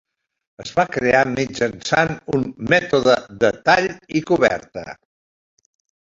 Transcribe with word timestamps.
Es 0.61 0.69
va 0.77 0.85
crear 0.95 1.19
mitjançant 1.33 2.13
un 2.39 2.47
mètode 2.73 3.19
de 3.45 3.53
tall 3.69 3.87
i 4.21 4.25
coberta. 4.33 4.89